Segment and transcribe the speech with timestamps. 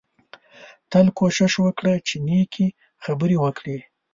[0.91, 2.67] تل کوشش وکړه چې نېکې
[3.03, 3.77] خبرې وکړې